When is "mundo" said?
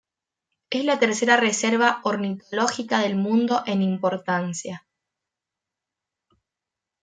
3.15-3.61